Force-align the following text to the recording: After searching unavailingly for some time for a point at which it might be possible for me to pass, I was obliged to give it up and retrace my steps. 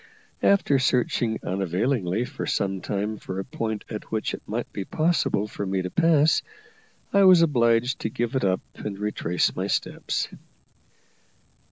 After 0.41 0.79
searching 0.79 1.37
unavailingly 1.43 2.25
for 2.25 2.47
some 2.47 2.81
time 2.81 3.17
for 3.17 3.37
a 3.37 3.45
point 3.45 3.85
at 3.87 4.05
which 4.05 4.33
it 4.33 4.41
might 4.47 4.73
be 4.73 4.83
possible 4.83 5.47
for 5.47 5.63
me 5.63 5.83
to 5.83 5.91
pass, 5.91 6.41
I 7.13 7.23
was 7.25 7.43
obliged 7.43 7.99
to 7.99 8.09
give 8.09 8.33
it 8.35 8.43
up 8.43 8.61
and 8.73 8.97
retrace 8.97 9.55
my 9.55 9.67
steps. 9.67 10.27